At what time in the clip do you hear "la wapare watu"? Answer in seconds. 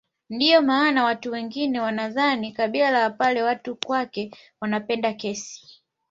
2.91-3.75